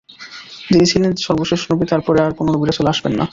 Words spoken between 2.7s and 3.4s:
আসবেন না।